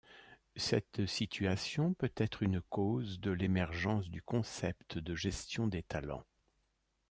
Cette 0.55 1.05
situation 1.05 1.93
peut 1.93 2.11
être 2.17 2.41
une 2.41 2.59
cause 2.59 3.19
de 3.19 3.29
l'émergence 3.29 4.09
du 4.09 4.23
concept 4.23 4.97
de 4.97 5.13
gestion 5.13 5.67
des 5.67 5.83
talents. 5.83 6.25